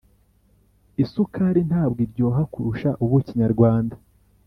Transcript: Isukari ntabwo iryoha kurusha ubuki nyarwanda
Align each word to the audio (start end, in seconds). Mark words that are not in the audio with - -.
Isukari 1.03 1.61
ntabwo 1.69 1.99
iryoha 2.05 2.41
kurusha 2.51 2.89
ubuki 3.03 3.31
nyarwanda 3.41 3.95